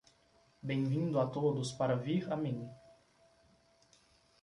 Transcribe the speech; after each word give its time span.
Bem-vindo 0.63 1.19
a 1.19 1.27
todos 1.27 1.71
para 1.73 1.95
vir 1.95 2.23
a 2.33 2.35
mim. 2.35 2.67